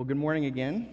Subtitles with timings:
[0.00, 0.88] Well, good morning again.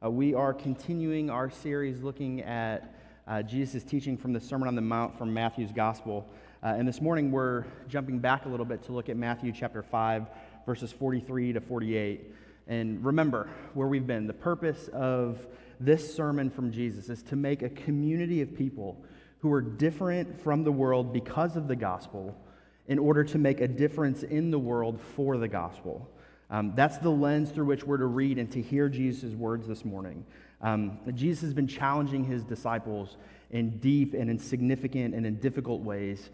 [0.00, 2.94] Uh, we are continuing our series looking at
[3.26, 6.24] uh, Jesus' teaching from the Sermon on the Mount from Matthew's Gospel.
[6.62, 9.82] Uh, and this morning we're jumping back a little bit to look at Matthew chapter
[9.82, 10.28] 5,
[10.64, 12.32] verses 43 to 48.
[12.68, 14.28] And remember where we've been.
[14.28, 15.44] The purpose of
[15.80, 19.04] this sermon from Jesus is to make a community of people
[19.40, 22.40] who are different from the world because of the gospel
[22.86, 26.13] in order to make a difference in the world for the gospel.
[26.50, 29.84] Um, that's the lens through which we're to read and to hear Jesus' words this
[29.84, 30.24] morning.
[30.60, 33.16] Um, Jesus has been challenging his disciples
[33.50, 36.30] in deep and in significant and in difficult ways.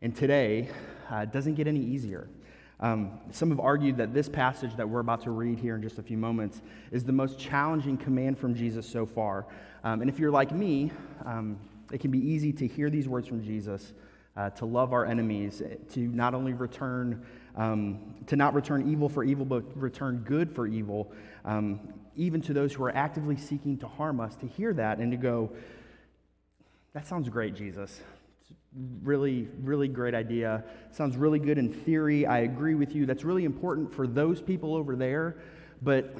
[0.00, 0.68] And today
[1.10, 2.28] uh, doesn't get any easier.
[2.80, 5.98] Um, some have argued that this passage that we're about to read here in just
[5.98, 6.60] a few moments
[6.90, 9.46] is the most challenging command from Jesus so far.
[9.84, 10.90] Um, and if you're like me,
[11.24, 11.58] um,
[11.92, 13.92] it can be easy to hear these words from Jesus,
[14.36, 17.24] uh, to love our enemies, to not only return
[17.56, 21.12] um, to not return evil for evil, but return good for evil,
[21.44, 21.80] um,
[22.16, 25.16] even to those who are actively seeking to harm us, to hear that and to
[25.16, 25.50] go,
[26.92, 28.00] that sounds great, Jesus.
[28.40, 28.52] It's
[29.02, 30.64] really, really great idea.
[30.90, 32.26] Sounds really good in theory.
[32.26, 33.06] I agree with you.
[33.06, 35.36] That's really important for those people over there,
[35.80, 36.16] but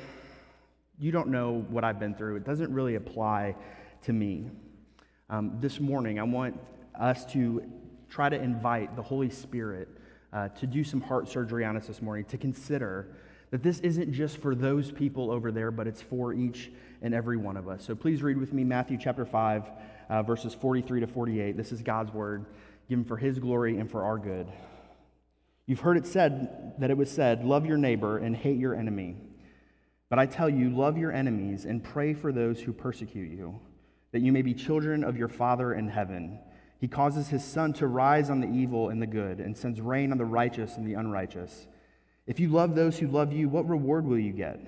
[0.98, 2.36] you don't know what I've been through.
[2.36, 3.56] It doesn't really apply
[4.02, 4.50] to me.
[5.28, 6.58] Um, this morning, I want
[6.98, 7.62] us to
[8.08, 9.88] try to invite the Holy Spirit
[10.32, 13.08] uh, to do some heart surgery on us this morning, to consider
[13.50, 16.70] that this isn't just for those people over there, but it's for each
[17.02, 17.84] and every one of us.
[17.84, 19.70] So please read with me Matthew chapter 5,
[20.08, 21.56] uh, verses 43 to 48.
[21.56, 22.46] This is God's word,
[22.88, 24.48] given for his glory and for our good.
[25.66, 29.16] You've heard it said that it was said, Love your neighbor and hate your enemy.
[30.08, 33.60] But I tell you, love your enemies and pray for those who persecute you,
[34.12, 36.38] that you may be children of your Father in heaven.
[36.82, 40.10] He causes his sun to rise on the evil and the good, and sends rain
[40.10, 41.68] on the righteous and the unrighteous.
[42.26, 44.58] If you love those who love you, what reward will you get?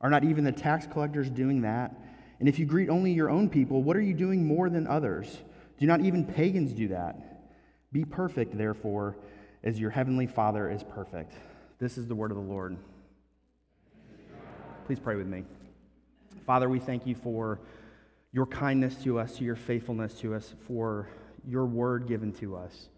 [0.00, 1.94] Are not even the tax collectors doing that?
[2.40, 5.38] And if you greet only your own people, what are you doing more than others?
[5.78, 7.46] Do not even pagans do that?
[7.92, 9.16] Be perfect, therefore,
[9.62, 11.32] as your heavenly Father is perfect.
[11.78, 12.76] This is the word of the Lord.
[14.86, 15.44] Please pray with me.
[16.44, 17.60] Father, we thank you for
[18.32, 21.06] your kindness to us, your faithfulness to us, for
[21.46, 22.88] your word given to us.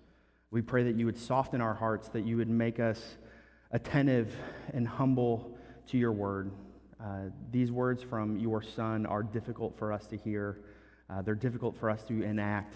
[0.50, 3.16] We pray that you would soften our hearts, that you would make us
[3.70, 4.34] attentive
[4.72, 6.50] and humble to your word.
[7.00, 10.60] Uh, these words from your son are difficult for us to hear,
[11.10, 12.74] uh, they're difficult for us to enact.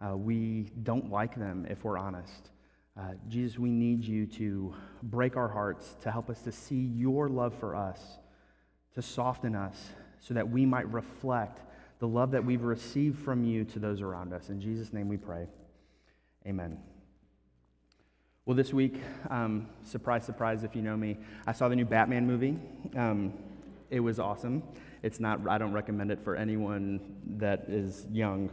[0.00, 2.50] Uh, we don't like them if we're honest.
[2.96, 7.28] Uh, Jesus, we need you to break our hearts, to help us to see your
[7.28, 8.18] love for us,
[8.94, 9.90] to soften us,
[10.20, 11.60] so that we might reflect
[11.98, 14.48] the love that we've received from you to those around us.
[14.48, 15.46] In Jesus' name we pray.
[16.46, 16.78] Amen.
[18.46, 19.00] Well, this week,
[19.30, 21.16] um, surprise, surprise, if you know me,
[21.46, 22.58] I saw the new Batman movie.
[22.94, 23.32] Um,
[23.88, 24.62] it was awesome.
[25.02, 27.00] It's not, I don't recommend it for anyone
[27.38, 28.50] that is young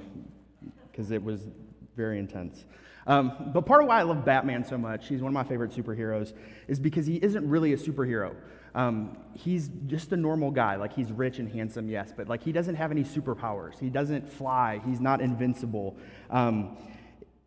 [0.89, 1.49] because it was
[1.97, 2.63] very intense.
[3.07, 5.71] Um, but part of why I love Batman so much, he's one of my favorite
[5.71, 6.33] superheroes,
[6.67, 8.35] is because he isn't really a superhero.
[8.73, 10.75] Um, he's just a normal guy.
[10.75, 13.79] Like, he's rich and handsome, yes, but like, he doesn't have any superpowers.
[13.79, 14.81] He doesn't fly.
[14.85, 15.97] He's not invincible.
[16.29, 16.77] Um,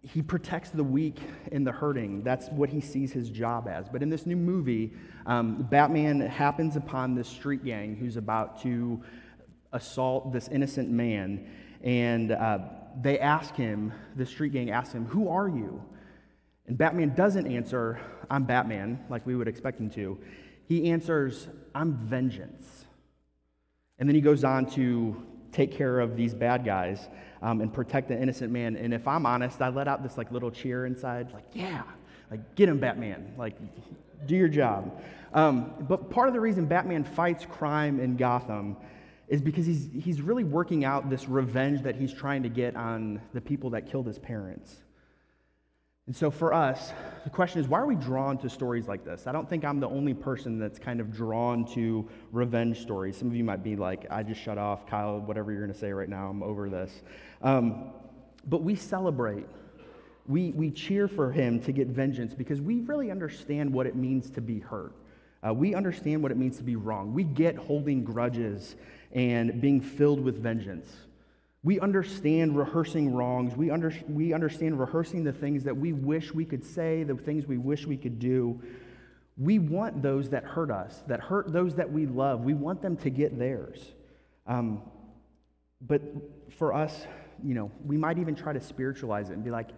[0.02, 1.18] he protects the weak
[1.50, 2.22] and the hurting.
[2.22, 3.88] That's what he sees his job as.
[3.88, 4.92] But in this new movie,
[5.24, 9.02] um, Batman happens upon this street gang who's about to
[9.72, 11.48] assault this innocent man.
[11.82, 12.58] And uh,
[13.00, 15.82] they ask him, the street gang asks him, Who are you?
[16.66, 17.98] And Batman doesn't answer,
[18.30, 20.18] I'm Batman, like we would expect him to
[20.66, 22.86] he answers, I'm vengeance.
[23.98, 27.08] And then he goes on to take care of these bad guys
[27.42, 28.76] um, and protect the innocent man.
[28.76, 31.82] And if I'm honest, I let out this like little cheer inside, like, yeah,
[32.30, 33.56] like get him, Batman, like
[34.26, 35.02] do your job.
[35.32, 38.76] Um, but part of the reason Batman fights crime in Gotham
[39.28, 43.20] is because he's, he's really working out this revenge that he's trying to get on
[43.32, 44.76] the people that killed his parents.
[46.06, 46.92] And so for us,
[47.24, 49.26] the question is why are we drawn to stories like this?
[49.26, 53.16] I don't think I'm the only person that's kind of drawn to revenge stories.
[53.16, 55.78] Some of you might be like, I just shut off, Kyle, whatever you're going to
[55.78, 56.92] say right now, I'm over this.
[57.40, 57.90] Um,
[58.46, 59.46] but we celebrate.
[60.26, 64.28] We, we cheer for him to get vengeance because we really understand what it means
[64.30, 64.92] to be hurt.
[65.46, 67.14] Uh, we understand what it means to be wrong.
[67.14, 68.76] We get holding grudges
[69.12, 70.90] and being filled with vengeance.
[71.64, 73.56] We understand rehearsing wrongs.
[73.56, 77.46] We, under, we understand rehearsing the things that we wish we could say, the things
[77.46, 78.62] we wish we could do.
[79.36, 82.44] We want those that hurt us, that hurt those that we love.
[82.44, 83.80] We want them to get theirs.
[84.46, 84.82] Um,
[85.80, 86.02] but
[86.50, 87.06] for us,
[87.42, 89.70] you know, we might even try to spiritualize it and be like,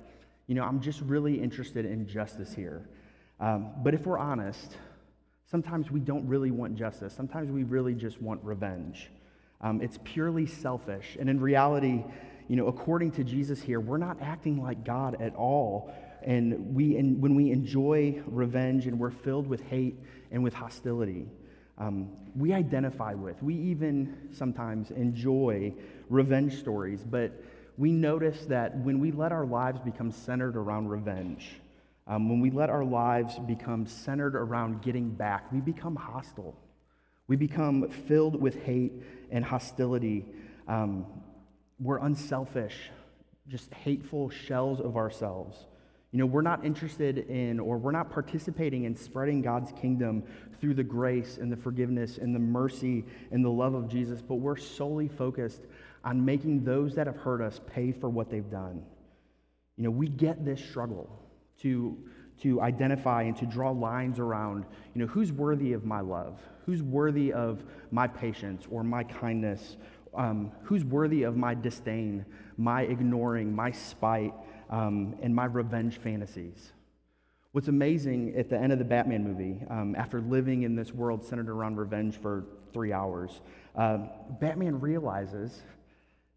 [0.46, 2.88] you know, I'm just really interested in justice here.
[3.40, 4.76] Um, but if we're honest,
[5.48, 7.14] Sometimes we don't really want justice.
[7.14, 9.10] Sometimes we really just want revenge.
[9.60, 11.16] Um, it's purely selfish.
[11.18, 12.04] And in reality,
[12.48, 15.92] you know, according to Jesus here, we're not acting like God at all.
[16.22, 19.96] And we, and when we enjoy revenge and we're filled with hate
[20.30, 21.28] and with hostility,
[21.78, 23.42] um, we identify with.
[23.42, 25.74] We even sometimes enjoy
[26.08, 27.32] revenge stories, but
[27.78, 31.60] we notice that when we let our lives become centered around revenge,
[32.06, 36.56] um, when we let our lives become centered around getting back, we become hostile.
[37.28, 38.92] We become filled with hate
[39.30, 40.26] and hostility.
[40.68, 41.06] Um,
[41.80, 42.90] we're unselfish,
[43.48, 45.66] just hateful shells of ourselves.
[46.12, 50.22] You know, we're not interested in or we're not participating in spreading God's kingdom
[50.60, 54.36] through the grace and the forgiveness and the mercy and the love of Jesus, but
[54.36, 55.62] we're solely focused
[56.04, 58.82] on making those that have hurt us pay for what they've done.
[59.76, 61.10] You know, we get this struggle
[61.60, 61.98] to,
[62.42, 66.38] to identify and to draw lines around, you know, who's worthy of my love?
[66.66, 69.76] Who's worthy of my patience or my kindness?
[70.14, 72.24] Um, who's worthy of my disdain,
[72.56, 74.34] my ignoring, my spite,
[74.70, 76.72] um, and my revenge fantasies?
[77.52, 81.24] What's amazing at the end of the Batman movie, um, after living in this world
[81.24, 83.40] centered around revenge for three hours,
[83.74, 83.98] uh,
[84.40, 85.62] Batman realizes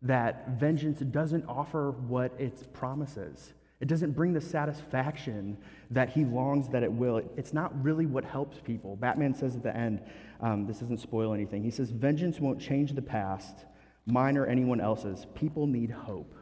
[0.01, 3.51] that vengeance doesn't offer what it promises.
[3.79, 5.57] It doesn't bring the satisfaction
[5.91, 7.21] that he longs that it will.
[7.37, 8.97] It's not really what helps people.
[8.97, 10.01] Batman says at the end,
[10.41, 11.63] um, this doesn't spoil anything.
[11.63, 13.65] He says, Vengeance won't change the past,
[14.05, 15.27] mine or anyone else's.
[15.33, 16.35] People need hope.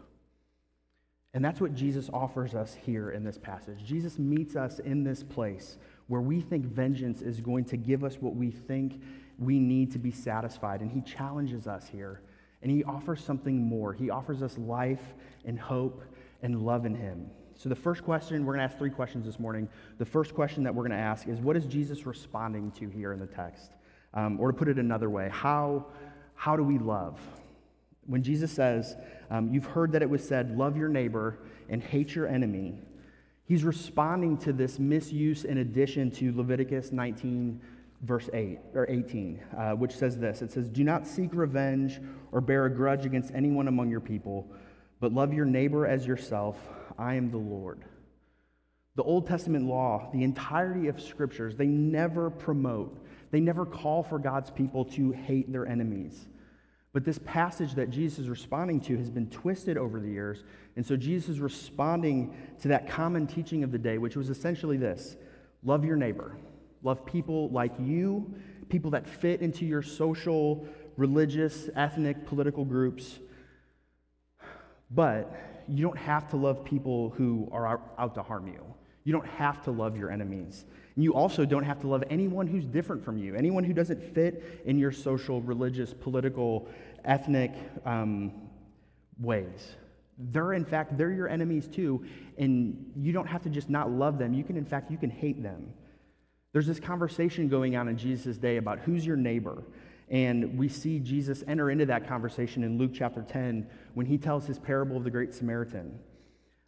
[1.34, 3.84] And that's what Jesus offers us here in this passage.
[3.84, 8.16] Jesus meets us in this place where we think vengeance is going to give us
[8.16, 9.02] what we think
[9.38, 10.82] we need to be satisfied.
[10.82, 12.22] And he challenges us here.
[12.64, 13.94] And he offers something more.
[13.94, 15.14] He offers us life
[15.46, 16.02] and hope
[16.42, 17.30] and love in him.
[17.56, 19.68] So, the first question, we're going to ask three questions this morning.
[19.98, 23.14] The first question that we're going to ask is what is Jesus responding to here
[23.14, 23.72] in the text?
[24.14, 25.88] Um, or to put it another way, how,
[26.36, 27.20] how do we love?
[28.06, 28.96] When Jesus says,
[29.32, 32.76] um, You've heard that it was said, love your neighbor and hate your enemy,
[33.46, 37.60] he's responding to this misuse in addition to Leviticus 19,
[38.04, 42.00] verse 8 or 18, uh, which says this It says, Do not seek revenge
[42.32, 44.48] or bear a grudge against anyone among your people
[45.00, 46.58] but love your neighbor as yourself.
[46.98, 47.84] I am the Lord.
[48.96, 52.98] The Old Testament law, the entirety of scriptures, they never promote,
[53.30, 56.28] they never call for God's people to hate their enemies.
[56.94, 60.44] But this passage that Jesus is responding to has been twisted over the years.
[60.76, 64.78] And so Jesus is responding to that common teaching of the day, which was essentially
[64.78, 65.16] this
[65.64, 66.36] love your neighbor,
[66.82, 68.34] love people like you,
[68.70, 70.66] people that fit into your social,
[70.96, 73.20] religious, ethnic, political groups.
[74.92, 78.64] But you don't have to love people who are out to harm you.
[79.04, 80.66] You don't have to love your enemies.
[80.96, 84.14] And you also don't have to love anyone who's different from you, anyone who doesn't
[84.14, 86.68] fit in your social, religious, political,
[87.06, 87.54] ethnic
[87.86, 88.34] um,
[89.20, 89.76] ways.
[90.18, 92.06] They're, in fact, they're your enemies too.
[92.38, 94.34] And you don't have to just not love them.
[94.34, 95.74] You can, in fact, you can hate them.
[96.54, 99.64] There's this conversation going on in Jesus' day about who's your neighbor.
[100.10, 104.46] And we see Jesus enter into that conversation in Luke chapter 10 when he tells
[104.46, 106.00] his parable of the Great Samaritan.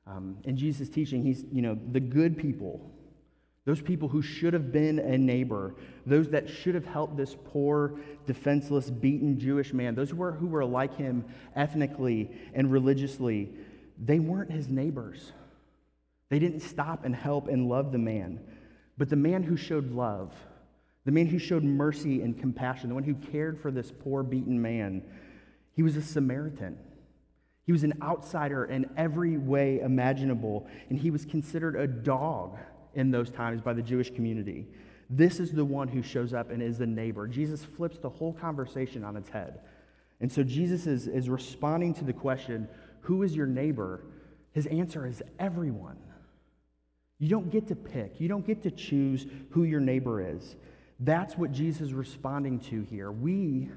[0.06, 2.92] Um, in Jesus' teaching, he's, you know, the good people,
[3.66, 5.76] those people who should have been a neighbor,
[6.06, 10.48] those that should have helped this poor, defenseless, beaten Jewish man, those who were, who
[10.48, 11.24] were like him
[11.56, 13.50] ethnically and religiously,
[14.04, 15.32] they weren't his neighbors.
[16.30, 18.40] They didn't stop and help and love the man.
[18.98, 20.34] But the man who showed love,
[21.10, 24.62] the man who showed mercy and compassion, the one who cared for this poor, beaten
[24.62, 25.02] man,
[25.76, 26.78] he was a Samaritan.
[27.66, 32.60] He was an outsider in every way imaginable, and he was considered a dog
[32.94, 34.68] in those times by the Jewish community.
[35.10, 37.28] This is the one who shows up and is the neighbor.
[37.28, 39.62] Jesus flips the whole conversation on its head.
[40.22, 42.68] And so Jesus is, is responding to the question,
[43.02, 44.04] Who is your neighbor?
[44.52, 45.98] His answer is everyone.
[47.18, 50.56] You don't get to pick, you don't get to choose who your neighbor is.
[51.00, 53.12] That's what Jesus is responding to here.
[53.12, 53.70] We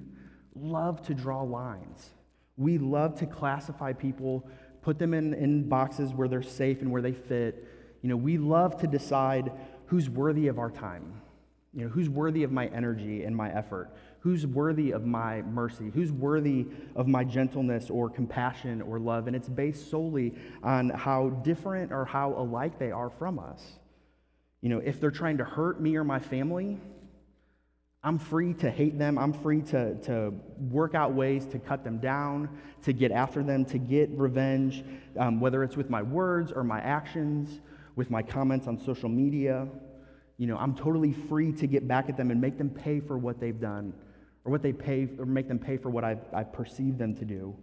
[0.55, 2.11] love to draw lines.
[2.57, 4.49] We love to classify people,
[4.83, 7.67] put them in, in boxes where they're safe and where they fit.
[8.03, 9.53] You know, we love to decide
[9.87, 11.21] who's worthy of our time.
[11.75, 13.91] You know, who's worthy of my energy and my effort?
[14.21, 15.91] Who's worthy of my mercy?
[15.95, 19.27] Who's worthy of my gentleness or compassion or love?
[19.27, 23.63] And it's based solely on how different or how alike they are from us.
[24.61, 26.79] You know, if they're trying to hurt me or my family,
[28.05, 29.17] I'm free to hate them.
[29.17, 30.35] I'm free to, to
[30.71, 32.49] work out ways to cut them down,
[32.83, 34.85] to get after them, to get revenge,
[35.17, 37.61] um, whether it's with my words or my actions,
[37.95, 39.69] with my comments on social media.
[40.37, 43.17] you know, I'm totally free to get back at them and make them pay for
[43.17, 43.95] what they've done
[44.45, 47.25] or what they pay or make them pay for what I, I perceive them to
[47.25, 47.55] do.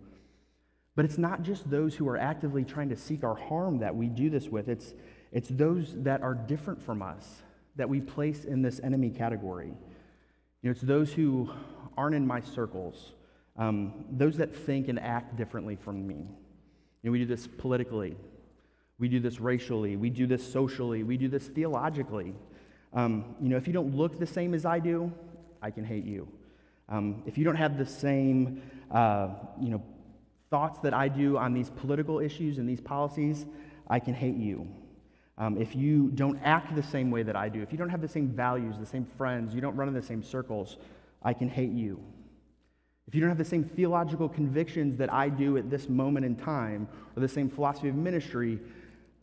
[0.96, 4.08] But it's not just those who are actively trying to seek our harm that we
[4.08, 4.70] do this with.
[4.70, 4.94] It's,
[5.34, 7.42] it's those that are different from us
[7.76, 9.74] that we place in this enemy category.
[10.62, 11.50] You know, it's those who
[11.98, 13.14] aren't in my circles,
[13.58, 16.16] um, those that think and act differently from me.
[16.16, 16.28] You
[17.04, 18.18] know, we do this politically,
[18.98, 22.36] we do this racially, we do this socially, we do this theologically.
[22.94, 25.14] Um, you know, if you don't look the same as I do,
[25.62, 26.28] I can hate you.
[26.90, 28.62] Um, if you don't have the same,
[28.92, 29.30] uh,
[29.62, 29.82] you know,
[30.50, 33.46] thoughts that I do on these political issues and these policies,
[33.88, 34.68] I can hate you.
[35.40, 38.02] Um, if you don't act the same way that I do, if you don't have
[38.02, 40.76] the same values, the same friends, you don't run in the same circles,
[41.24, 42.00] I can hate you.
[43.08, 46.36] If you don't have the same theological convictions that I do at this moment in
[46.36, 48.60] time, or the same philosophy of ministry,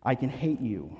[0.03, 0.97] I can hate you.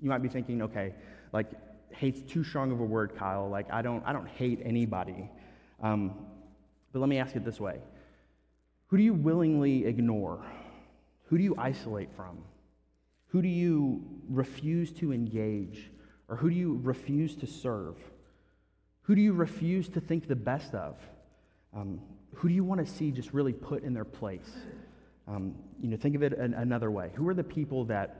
[0.00, 0.92] You might be thinking, okay,
[1.32, 1.46] like,
[1.90, 3.48] hate's too strong of a word, Kyle.
[3.48, 5.30] Like, I don't, I don't hate anybody.
[5.82, 6.26] Um,
[6.92, 7.78] but let me ask it this way
[8.88, 10.44] Who do you willingly ignore?
[11.26, 12.38] Who do you isolate from?
[13.28, 15.90] Who do you refuse to engage?
[16.28, 17.96] Or who do you refuse to serve?
[19.02, 20.96] Who do you refuse to think the best of?
[21.74, 22.00] Um,
[22.34, 24.50] who do you want to see just really put in their place?
[25.28, 27.10] Um, you know, think of it an, another way.
[27.14, 28.16] Who are the people that,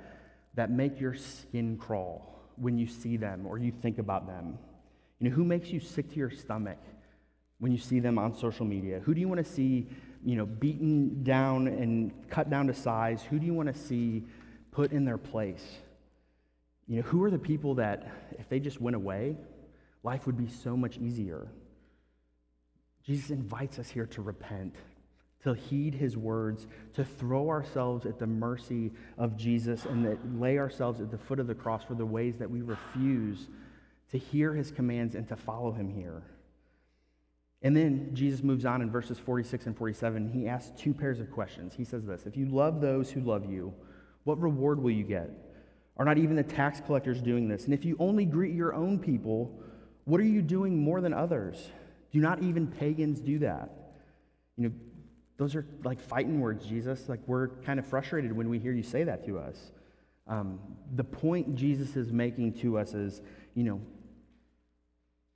[0.54, 4.58] that make your skin crawl when you see them or you think about them?
[5.18, 6.78] You know, who makes you sick to your stomach
[7.58, 9.00] when you see them on social media?
[9.04, 9.88] Who do you want to see,
[10.24, 13.22] you know, beaten down and cut down to size?
[13.22, 14.24] Who do you want to see
[14.76, 15.64] put in their place?
[16.86, 18.06] You know, who are the people that
[18.38, 19.34] if they just went away,
[20.02, 21.48] life would be so much easier?
[23.02, 24.74] Jesus invites us here to repent,
[25.44, 30.58] to heed his words, to throw ourselves at the mercy of Jesus and that lay
[30.58, 33.48] ourselves at the foot of the cross for the ways that we refuse
[34.10, 36.22] to hear his commands and to follow him here.
[37.62, 40.28] And then Jesus moves on in verses 46 and 47.
[40.28, 41.72] He asks two pairs of questions.
[41.74, 43.72] He says this If you love those who love you,
[44.26, 45.30] what reward will you get?
[45.96, 47.64] Are not even the tax collectors doing this?
[47.64, 49.56] And if you only greet your own people,
[50.04, 51.70] what are you doing more than others?
[52.10, 53.70] Do not even pagans do that?
[54.56, 54.74] You know,
[55.38, 57.08] those are like fighting words, Jesus.
[57.08, 59.70] Like, we're kind of frustrated when we hear you say that to us.
[60.26, 60.58] Um,
[60.96, 63.22] the point Jesus is making to us is,
[63.54, 63.80] you know,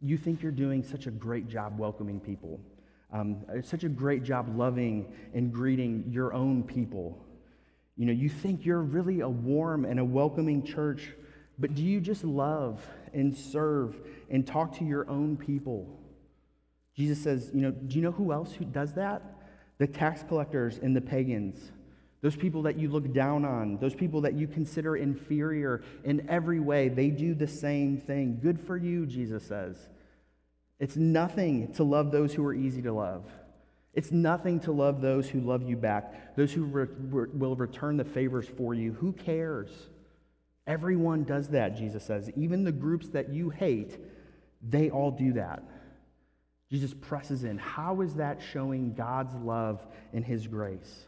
[0.00, 2.58] you think you're doing such a great job welcoming people,
[3.12, 7.24] um, such a great job loving and greeting your own people.
[8.00, 11.12] You know, you think you're really a warm and a welcoming church,
[11.58, 13.94] but do you just love and serve
[14.30, 15.86] and talk to your own people?
[16.96, 19.22] Jesus says, you know, do you know who else who does that?
[19.76, 21.60] The tax collectors and the pagans.
[22.22, 26.58] Those people that you look down on, those people that you consider inferior in every
[26.58, 28.38] way, they do the same thing.
[28.42, 29.76] Good for you, Jesus says.
[30.78, 33.26] It's nothing to love those who are easy to love.
[33.92, 37.96] It's nothing to love those who love you back, those who re- re- will return
[37.96, 38.92] the favors for you.
[38.92, 39.70] Who cares?
[40.66, 42.30] Everyone does that, Jesus says.
[42.36, 43.98] Even the groups that you hate,
[44.62, 45.64] they all do that.
[46.70, 47.58] Jesus presses in.
[47.58, 51.06] How is that showing God's love and his grace?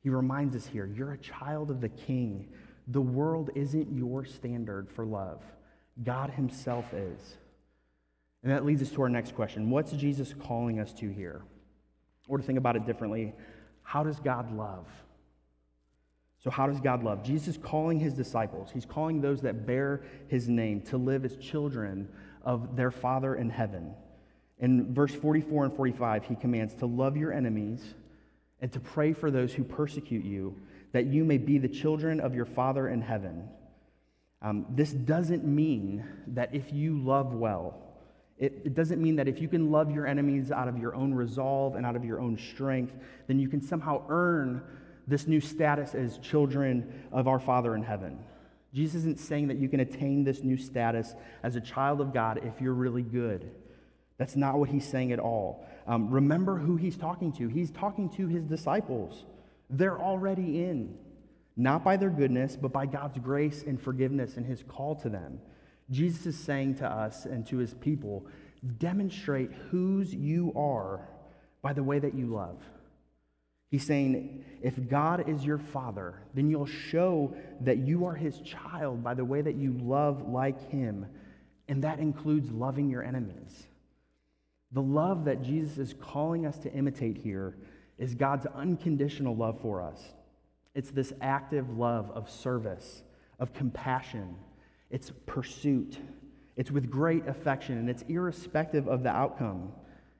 [0.00, 2.48] He reminds us here you're a child of the king.
[2.86, 5.42] The world isn't your standard for love,
[6.02, 7.36] God himself is.
[8.42, 11.42] And that leads us to our next question What's Jesus calling us to here?
[12.28, 13.34] Or to think about it differently,
[13.82, 14.86] how does God love?
[16.40, 17.24] So, how does God love?
[17.24, 22.08] Jesus calling his disciples, he's calling those that bear his name to live as children
[22.42, 23.94] of their Father in heaven.
[24.58, 27.82] In verse 44 and 45, he commands to love your enemies
[28.60, 30.56] and to pray for those who persecute you,
[30.92, 33.48] that you may be the children of your Father in heaven.
[34.42, 37.80] Um, this doesn't mean that if you love well,
[38.38, 41.12] it, it, doesn't mean that if you can love your enemies out of your own
[41.12, 42.94] resolve and out of your own strength,
[43.26, 44.62] then you can somehow earn
[45.06, 48.18] this new status as children of our Father in heaven.
[48.72, 52.40] Jesus isn't saying that you can attain this new status as a child of God
[52.44, 53.50] if you're really good.
[54.18, 55.66] That's not what he's saying at all.
[55.86, 57.48] Um, remember who he's talking to.
[57.48, 59.24] He's talking to his disciples.
[59.70, 60.96] They're already in,
[61.56, 65.40] not by their goodness, but by God's grace and forgiveness and his call to them.
[65.90, 68.26] Jesus is saying to us and to his people,
[68.78, 71.08] demonstrate whose you are
[71.62, 72.60] by the way that you love.
[73.70, 79.04] He's saying, if God is your father, then you'll show that you are his child
[79.04, 81.06] by the way that you love like him.
[81.68, 83.66] And that includes loving your enemies.
[84.72, 87.56] The love that Jesus is calling us to imitate here
[87.98, 90.02] is God's unconditional love for us.
[90.74, 93.02] It's this active love of service,
[93.38, 94.36] of compassion,
[94.90, 95.98] it's pursuit,
[96.56, 99.72] it's with great affection, and it's irrespective of the outcome.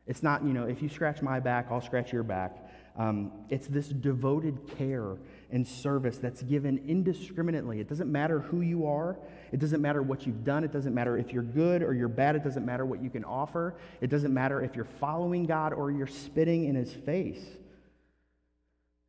[0.07, 2.57] It's not, you know, if you scratch my back, I'll scratch your back.
[2.97, 5.17] Um, it's this devoted care
[5.51, 7.79] and service that's given indiscriminately.
[7.79, 9.17] It doesn't matter who you are,
[9.53, 12.37] it doesn't matter what you've done, it doesn't matter if you're good or you're bad,
[12.37, 15.91] it doesn't matter what you can offer, it doesn't matter if you're following God or
[15.91, 17.43] you're spitting in his face.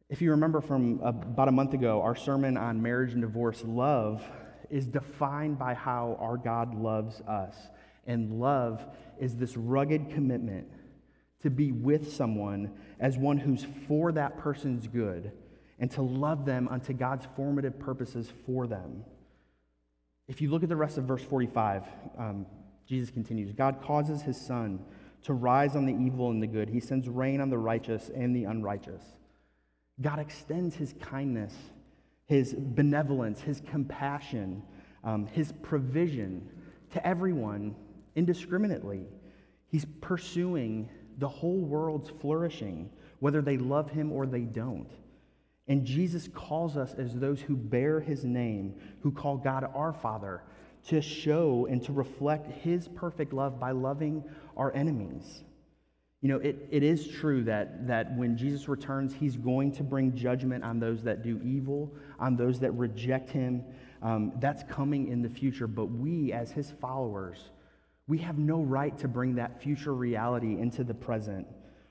[0.10, 4.24] If you remember from about a month ago, our sermon on marriage and divorce, love
[4.69, 7.55] is defined by how our God loves us.
[8.05, 8.83] And love
[9.19, 10.67] is this rugged commitment
[11.41, 15.31] to be with someone as one who's for that person's good
[15.79, 19.05] and to love them unto God's formative purposes for them.
[20.27, 21.83] If you look at the rest of verse 45,
[22.17, 22.45] um,
[22.85, 24.79] Jesus continues God causes his sun
[25.23, 28.35] to rise on the evil and the good, he sends rain on the righteous and
[28.35, 29.03] the unrighteous.
[30.01, 31.53] God extends his kindness,
[32.29, 34.62] his benevolence, his compassion,
[35.03, 36.48] um, his provision
[36.91, 37.75] to everyone
[38.15, 39.07] indiscriminately.
[39.67, 44.91] He's pursuing the whole world's flourishing, whether they love him or they don't.
[45.67, 50.43] And Jesus calls us as those who bear his name, who call God our Father,
[50.88, 54.24] to show and to reflect his perfect love by loving
[54.55, 55.43] our enemies.
[56.21, 60.15] You know, it, it is true that, that when Jesus returns, he's going to bring
[60.15, 63.63] judgment on those that do evil, on those that reject him.
[64.01, 65.67] Um, that's coming in the future.
[65.67, 67.38] But we, as his followers,
[68.07, 71.47] we have no right to bring that future reality into the present.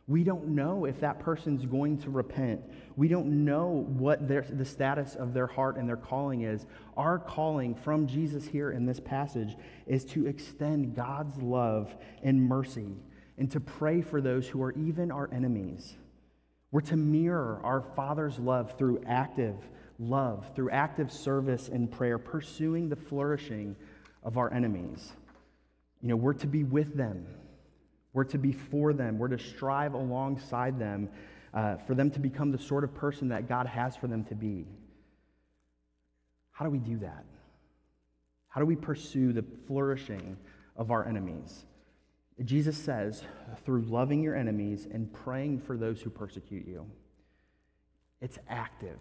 [0.06, 2.62] We don't know if that person's going to repent.
[2.96, 6.64] We don't know what their, the status of their heart and their calling is.
[6.96, 9.54] Our calling from Jesus here in this passage
[9.86, 12.96] is to extend God's love and mercy
[13.38, 15.94] and to pray for those who are even our enemies.
[16.70, 19.56] We're to mirror our Father's love through active
[19.98, 23.76] love, through active service and prayer, pursuing the flourishing
[24.22, 25.12] of our enemies.
[26.02, 27.26] You know, we're to be with them,
[28.12, 31.08] we're to be for them, we're to strive alongside them
[31.54, 34.34] uh, for them to become the sort of person that God has for them to
[34.34, 34.66] be.
[36.52, 37.24] How do we do that?
[38.48, 40.36] How do we pursue the flourishing
[40.76, 41.64] of our enemies?
[42.44, 43.24] Jesus says,
[43.64, 46.86] through loving your enemies and praying for those who persecute you.
[48.20, 49.00] It's active.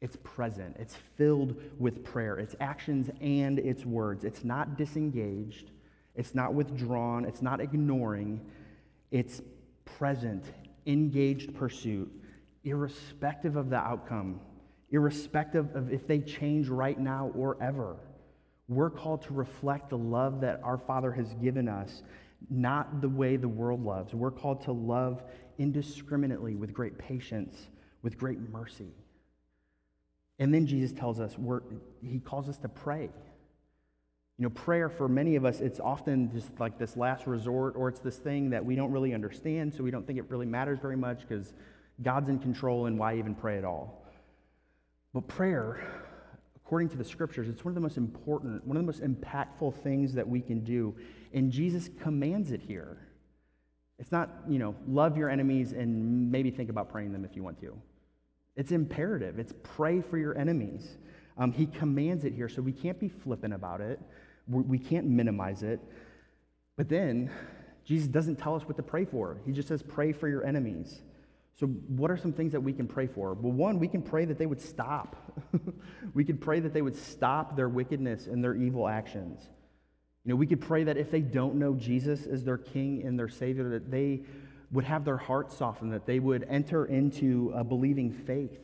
[0.00, 0.76] It's present.
[0.78, 2.38] It's filled with prayer.
[2.38, 4.24] It's actions and it's words.
[4.24, 5.70] It's not disengaged.
[6.14, 7.24] It's not withdrawn.
[7.24, 8.40] It's not ignoring.
[9.10, 9.40] It's
[9.84, 10.44] present,
[10.86, 12.12] engaged pursuit,
[12.64, 14.40] irrespective of the outcome,
[14.90, 17.96] irrespective of if they change right now or ever.
[18.68, 22.02] We're called to reflect the love that our Father has given us,
[22.50, 24.12] not the way the world loves.
[24.14, 25.22] We're called to love
[25.58, 27.56] indiscriminately with great patience,
[28.02, 28.92] with great mercy.
[30.38, 31.36] And then Jesus tells us,
[32.02, 33.08] he calls us to pray.
[34.38, 37.88] You know, prayer for many of us, it's often just like this last resort, or
[37.88, 40.78] it's this thing that we don't really understand, so we don't think it really matters
[40.78, 41.54] very much because
[42.02, 44.04] God's in control and why even pray at all.
[45.14, 46.05] But prayer,
[46.66, 49.72] according to the scriptures, it's one of the most important, one of the most impactful
[49.84, 50.92] things that we can do.
[51.32, 52.98] And Jesus commands it here.
[54.00, 57.44] It's not, you know, love your enemies and maybe think about praying them if you
[57.44, 57.72] want to.
[58.56, 59.38] It's imperative.
[59.38, 60.96] It's pray for your enemies.
[61.38, 64.00] Um, he commands it here, so we can't be flippant about it.
[64.48, 65.78] We can't minimize it.
[66.76, 67.30] But then,
[67.84, 69.38] Jesus doesn't tell us what to pray for.
[69.46, 71.00] He just says, pray for your enemies.
[71.58, 73.32] So, what are some things that we can pray for?
[73.32, 75.16] Well, one, we can pray that they would stop.
[76.14, 79.40] we could pray that they would stop their wickedness and their evil actions.
[80.24, 83.18] You know, we could pray that if they don't know Jesus as their King and
[83.18, 84.22] their Savior, that they
[84.70, 88.60] would have their hearts softened, that they would enter into a believing faith.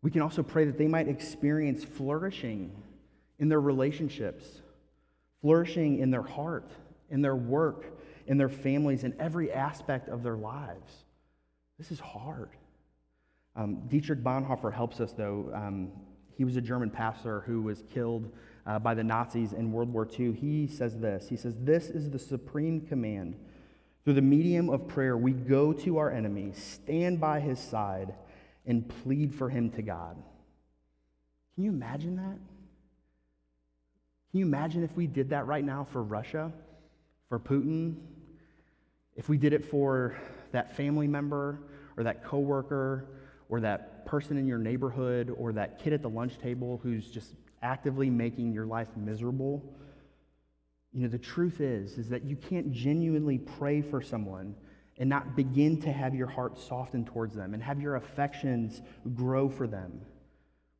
[0.00, 2.70] We can also pray that they might experience flourishing
[3.38, 4.46] in their relationships,
[5.42, 6.70] flourishing in their heart,
[7.10, 7.84] in their work,
[8.26, 11.04] in their families, in every aspect of their lives.
[11.78, 12.50] This is hard.
[13.56, 15.50] Um, Dietrich Bonhoeffer helps us, though.
[15.54, 15.92] Um,
[16.36, 18.30] he was a German pastor who was killed
[18.66, 20.32] uh, by the Nazis in World War II.
[20.32, 23.36] He says this He says, This is the supreme command
[24.08, 28.14] through the medium of prayer, we go to our enemy, stand by his side,
[28.64, 30.16] and plead for him to God.
[31.54, 32.38] Can you imagine that?
[34.30, 36.50] Can you imagine if we did that right now for Russia,
[37.28, 37.96] for Putin?
[39.14, 40.16] If we did it for
[40.52, 41.58] that family member
[41.98, 43.04] or that coworker
[43.50, 47.34] or that person in your neighborhood or that kid at the lunch table who's just
[47.60, 49.62] actively making your life miserable?
[50.94, 54.54] You know, the truth is, is that you can't genuinely pray for someone
[54.98, 58.80] and not begin to have your heart soften towards them and have your affections
[59.14, 60.00] grow for them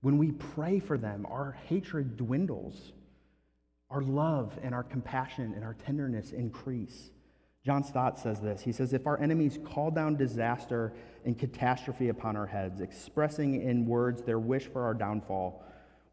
[0.01, 2.93] When we pray for them, our hatred dwindles.
[3.91, 7.11] Our love and our compassion and our tenderness increase.
[7.69, 8.63] John Stott says this.
[8.63, 10.95] He says, If our enemies call down disaster
[11.27, 15.63] and catastrophe upon our heads, expressing in words their wish for our downfall,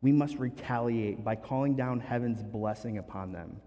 [0.01, 3.61] we must retaliate by calling down heaven's blessing upon them,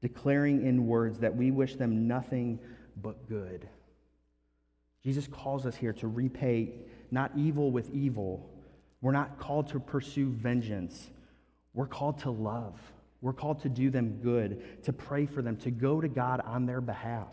[0.00, 2.60] declaring in words that we wish them nothing
[3.02, 3.68] but good.
[5.02, 6.72] Jesus calls us here to repay
[7.10, 8.48] not evil with evil.
[9.02, 11.10] We're not called to pursue vengeance.
[11.74, 12.80] We're called to love.
[13.24, 16.66] We're called to do them good, to pray for them, to go to God on
[16.66, 17.32] their behalf.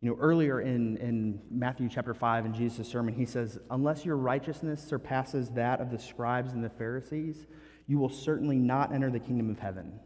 [0.00, 4.16] You know, earlier in, in Matthew chapter 5 in Jesus' sermon, he says, Unless your
[4.16, 7.36] righteousness surpasses that of the scribes and the Pharisees,
[7.86, 10.00] you will certainly not enter the kingdom of heaven.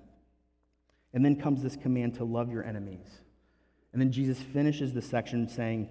[1.14, 3.06] And then comes this command to love your enemies.
[3.92, 5.90] And then Jesus finishes the section saying,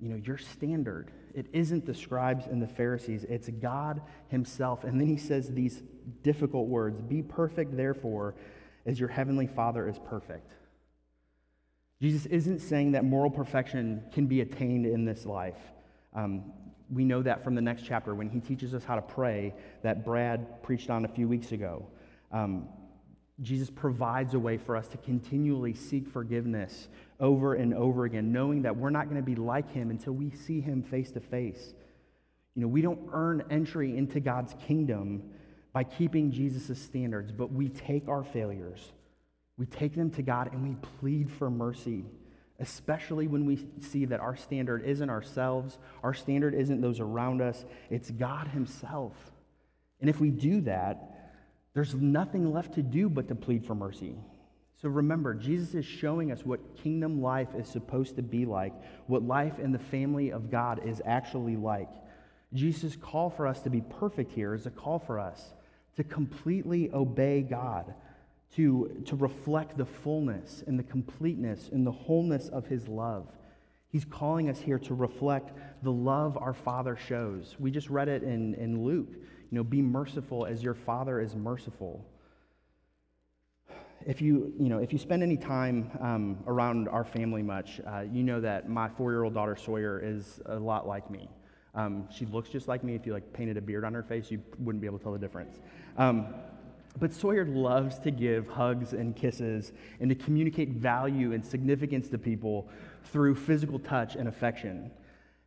[0.00, 4.84] You know, your standard, it isn't the scribes and the Pharisees, it's God Himself.
[4.84, 5.82] And then He says these
[6.22, 8.34] difficult words Be perfect, therefore,
[8.86, 10.52] as your heavenly Father is perfect.
[12.00, 15.60] Jesus isn't saying that moral perfection can be attained in this life.
[16.14, 16.52] Um,
[16.90, 20.04] we know that from the next chapter when he teaches us how to pray that
[20.04, 21.86] Brad preached on a few weeks ago.
[22.32, 22.68] Um,
[23.40, 28.62] Jesus provides a way for us to continually seek forgiveness over and over again, knowing
[28.62, 31.74] that we're not going to be like him until we see him face to face.
[32.54, 35.22] You know, we don't earn entry into God's kingdom
[35.72, 38.92] by keeping Jesus' standards, but we take our failures,
[39.56, 42.04] we take them to God, and we plead for mercy,
[42.60, 47.64] especially when we see that our standard isn't ourselves, our standard isn't those around us,
[47.88, 49.14] it's God Himself.
[50.00, 51.21] And if we do that,
[51.74, 54.14] there's nothing left to do but to plead for mercy.
[54.80, 58.72] So remember, Jesus is showing us what kingdom life is supposed to be like,
[59.06, 61.88] what life in the family of God is actually like.
[62.52, 65.54] Jesus' call for us to be perfect here is a call for us
[65.96, 67.94] to completely obey God,
[68.56, 73.28] to, to reflect the fullness and the completeness and the wholeness of his love.
[73.88, 77.56] He's calling us here to reflect the love our Father shows.
[77.58, 79.12] We just read it in, in Luke.
[79.52, 82.02] You know, be merciful as your Father is merciful.
[84.06, 88.04] If you, you know, if you spend any time um, around our family much, uh,
[88.10, 91.28] you know that my four-year-old daughter Sawyer is a lot like me.
[91.74, 92.94] Um, she looks just like me.
[92.94, 95.12] If you like painted a beard on her face, you wouldn't be able to tell
[95.12, 95.60] the difference.
[95.98, 96.28] Um,
[96.98, 102.16] but Sawyer loves to give hugs and kisses and to communicate value and significance to
[102.16, 102.70] people
[103.04, 104.90] through physical touch and affection.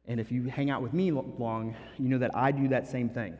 [0.07, 3.09] And if you hang out with me long, you know that I do that same
[3.09, 3.35] thing.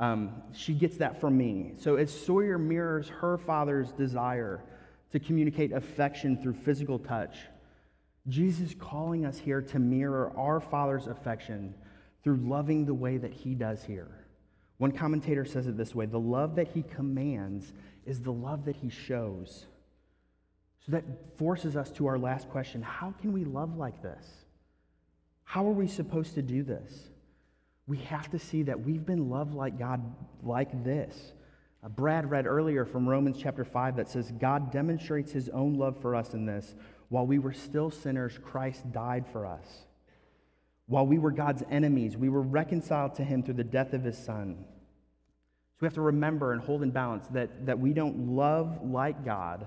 [0.00, 1.74] Um, she gets that from me.
[1.78, 4.64] So as Sawyer mirrors her father's desire
[5.12, 7.36] to communicate affection through physical touch,
[8.26, 11.74] Jesus calling us here to mirror our father's affection
[12.24, 14.08] through loving the way that he does here.
[14.78, 17.74] One commentator says it this way the love that he commands
[18.06, 19.66] is the love that he shows.
[20.86, 21.04] So that
[21.36, 24.24] forces us to our last question how can we love like this?
[25.44, 27.10] How are we supposed to do this?
[27.90, 30.00] We have to see that we've been loved like God,
[30.44, 31.32] like this.
[31.82, 36.00] Uh, Brad read earlier from Romans chapter 5 that says, God demonstrates his own love
[36.00, 36.76] for us in this.
[37.08, 39.66] While we were still sinners, Christ died for us.
[40.86, 44.16] While we were God's enemies, we were reconciled to him through the death of his
[44.16, 44.58] son.
[44.60, 49.24] So we have to remember and hold in balance that, that we don't love like
[49.24, 49.66] God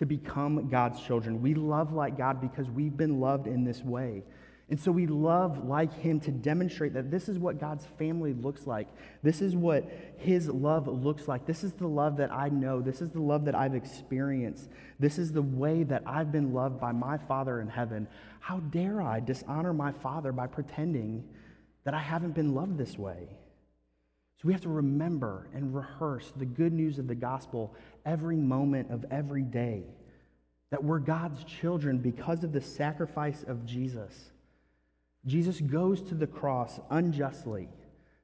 [0.00, 1.40] to become God's children.
[1.40, 4.22] We love like God because we've been loved in this way.
[4.68, 8.66] And so we love like him to demonstrate that this is what God's family looks
[8.66, 8.88] like.
[9.22, 11.46] This is what his love looks like.
[11.46, 12.80] This is the love that I know.
[12.80, 14.68] This is the love that I've experienced.
[14.98, 18.08] This is the way that I've been loved by my Father in heaven.
[18.40, 21.22] How dare I dishonor my Father by pretending
[21.84, 23.28] that I haven't been loved this way?
[24.38, 27.72] So we have to remember and rehearse the good news of the gospel
[28.04, 29.84] every moment of every day.
[30.70, 34.32] That we're God's children because of the sacrifice of Jesus.
[35.26, 37.68] Jesus goes to the cross unjustly,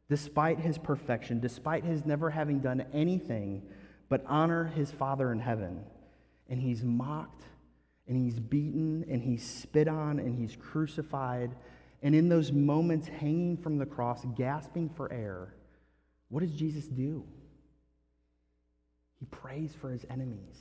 [0.09, 3.63] despite his perfection, despite his never having done anything
[4.09, 5.83] but honor his Father in heaven.
[6.49, 7.45] And he's mocked,
[8.07, 11.57] and he's beaten, and he's spit on, and he's crucified.
[12.03, 15.55] And in those moments hanging from the cross, gasping for air,
[16.29, 17.25] what does Jesus do?
[19.19, 20.57] He prays for his enemies.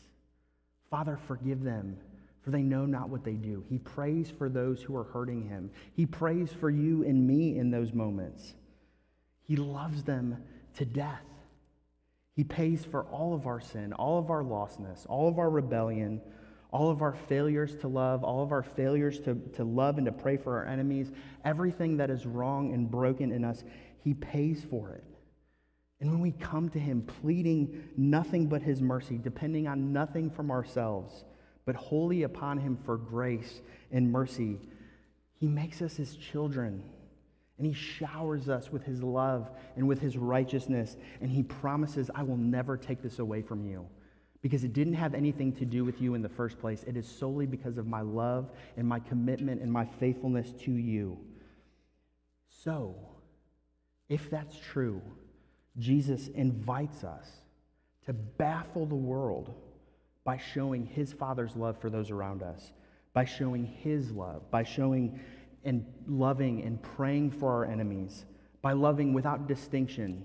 [0.90, 1.98] Father, forgive them
[2.42, 3.64] for they know not what they do.
[3.70, 5.70] He prays for those who are hurting him.
[5.94, 8.56] He prays for you and me in those moments.
[9.44, 10.38] He loves them
[10.76, 11.26] to death.
[12.36, 16.22] He pays for all of our sin, all of our lostness, all of our rebellion,
[16.72, 20.12] all of our failures to love, all of our failures to, to love and to
[20.12, 21.12] pray for our enemies,
[21.44, 23.64] everything that is wrong and broken in us,
[24.04, 25.04] He pays for it.
[26.02, 30.50] And when we come to him pleading nothing but his mercy, depending on nothing from
[30.50, 31.24] ourselves,
[31.66, 34.60] but wholly upon him for grace and mercy,
[35.40, 36.84] he makes us his children.
[37.58, 40.98] And he showers us with his love and with his righteousness.
[41.22, 43.86] And he promises, I will never take this away from you.
[44.42, 46.84] Because it didn't have anything to do with you in the first place.
[46.88, 51.20] It is solely because of my love and my commitment and my faithfulness to you.
[52.50, 52.96] So,
[54.10, 55.02] if that's true,
[55.78, 57.28] Jesus invites us
[58.06, 59.54] to baffle the world
[60.24, 62.72] by showing his Father's love for those around us,
[63.14, 65.20] by showing his love, by showing
[65.64, 68.26] and loving and praying for our enemies,
[68.62, 70.24] by loving without distinction.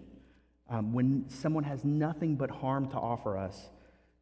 [0.68, 3.70] Um, when someone has nothing but harm to offer us,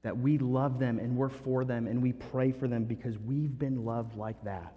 [0.03, 3.59] that we love them and we're for them and we pray for them because we've
[3.59, 4.75] been loved like that.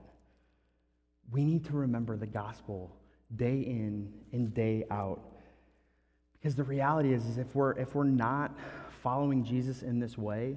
[1.32, 2.96] We need to remember the gospel
[3.36, 5.20] day in and day out
[6.40, 8.58] because the reality is, is if, we're, if we're not
[9.04, 10.56] following Jesus in this way,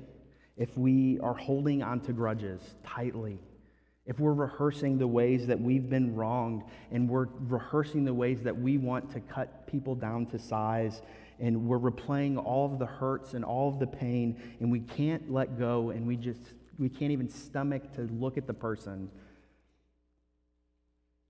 [0.60, 3.40] if we are holding on to grudges tightly,
[4.06, 8.56] if we're rehearsing the ways that we've been wronged and we're rehearsing the ways that
[8.56, 11.02] we want to cut people down to size
[11.40, 15.32] and we're replaying all of the hurts and all of the pain and we can't
[15.32, 16.40] let go and we just
[16.78, 19.10] we can't even stomach to look at the person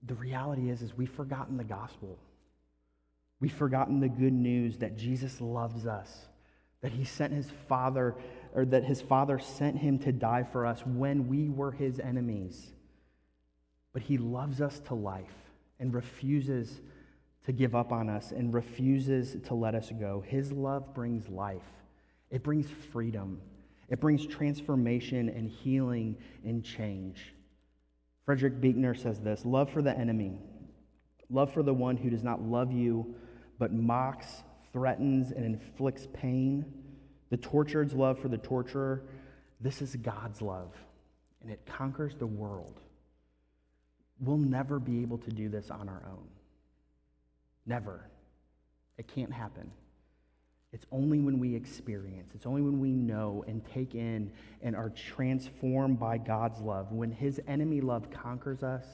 [0.03, 2.17] the reality is is we've forgotten the gospel.
[3.39, 6.27] We've forgotten the good news that Jesus loves us,
[6.81, 8.15] that he sent his father,
[8.53, 12.71] or that his father sent him to die for us when we were his enemies.
[13.93, 15.33] But he loves us to life
[15.79, 16.81] and refuses
[17.45, 20.23] to give up on us and refuses to let us go.
[20.25, 21.61] His love brings life,
[22.29, 23.41] it brings freedom,
[23.89, 27.33] it brings transformation and healing and change.
[28.25, 30.37] Frederick Buechner says this love for the enemy,
[31.29, 33.15] love for the one who does not love you
[33.61, 34.41] but mocks,
[34.73, 36.65] threatens, and inflicts pain.
[37.31, 39.01] The tortured's love for the torturer.
[39.59, 40.75] This is God's love,
[41.41, 42.79] and it conquers the world.
[44.19, 46.27] We'll never be able to do this on our own.
[47.65, 48.05] Never.
[48.97, 49.71] It can't happen.
[50.73, 54.89] It's only when we experience, it's only when we know and take in and are
[54.89, 56.91] transformed by God's love.
[56.91, 58.85] When His enemy love conquers us,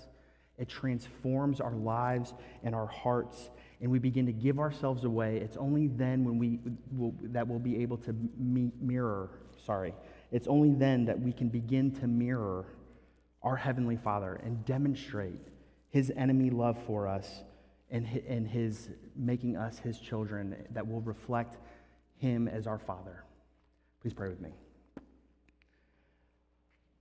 [0.58, 3.50] it transforms our lives and our hearts
[3.82, 6.60] and we begin to give ourselves away, it's only then when we
[6.92, 9.30] will, that we'll be able to mirror,
[9.66, 9.94] sorry,
[10.32, 12.66] it's only then that we can begin to mirror
[13.44, 15.42] our Heavenly Father and demonstrate
[15.92, 17.44] His enemy love for us
[17.92, 21.58] and His making us His children that will reflect
[22.18, 23.24] Him as our Father.
[24.02, 24.50] Please pray with me.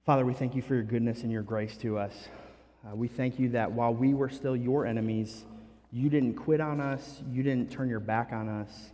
[0.04, 2.28] Father, we thank you for your goodness and your grace to us.
[2.86, 5.44] Uh, we thank you that while we were still your enemies,
[5.92, 7.22] you didn't quit on us.
[7.32, 8.90] You didn't turn your back on us.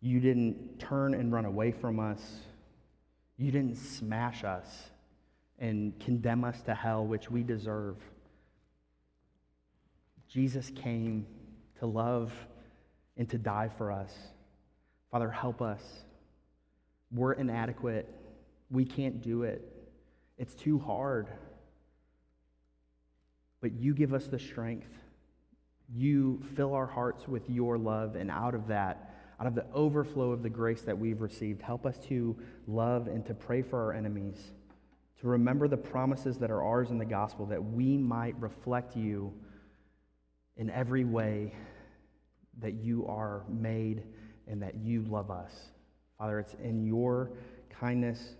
[0.00, 2.20] You didn't turn and run away from us.
[3.36, 4.90] You didn't smash us
[5.58, 7.96] and condemn us to hell, which we deserve.
[10.28, 11.26] Jesus came
[11.78, 12.32] to love
[13.16, 14.12] and to die for us.
[15.10, 15.82] Father, help us.
[17.12, 18.08] We're inadequate.
[18.70, 19.62] We can't do it.
[20.38, 21.28] It's too hard.
[23.60, 24.88] But you give us the strength
[25.94, 30.30] you fill our hearts with your love, and out of that, out of the overflow
[30.32, 33.92] of the grace that we've received, help us to love and to pray for our
[33.92, 34.52] enemies,
[35.20, 39.32] to remember the promises that are ours in the gospel, that we might reflect you
[40.56, 41.52] in every way
[42.58, 44.02] that you are made
[44.46, 45.52] and that you love us.
[46.18, 47.32] Father, it's in your
[47.70, 48.36] kindness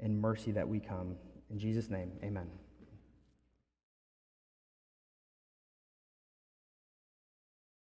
[0.00, 1.16] and mercy that we come.
[1.50, 2.63] In Jesus' name, amen.